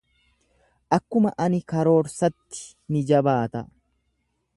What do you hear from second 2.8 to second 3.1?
ni